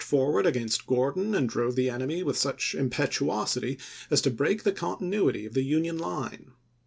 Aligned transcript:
'forward 0.01 0.47
against 0.47 0.87
Gordon 0.87 1.35
and 1.35 1.47
drove 1.47 1.75
the 1.75 1.87
enemy 1.87 2.23
with 2.23 2.35
such 2.35 2.73
impetuousity 2.73 3.77
as 4.09 4.19
to 4.21 4.31
break 4.31 4.63
the 4.63 4.71
continuity 4.73 5.45
of 5.45 5.53
the 5.53 5.61
Union 5.61 5.99
line. 5.99 6.53